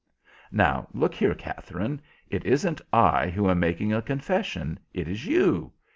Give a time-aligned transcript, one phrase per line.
[0.51, 5.73] "Now, look here, Katherine, it isn't I who am making a confession, it is you.